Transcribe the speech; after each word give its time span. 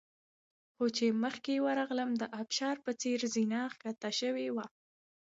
خو 0.73 0.85
چې 0.97 1.05
مخکې 1.23 1.53
ورغلم 1.65 2.09
د 2.21 2.23
ابشار 2.41 2.75
په 2.85 2.91
څېر 3.01 3.19
زینه 3.33 3.59
ښکته 3.73 4.09
شوې 4.19 4.47
وه. 4.55 4.65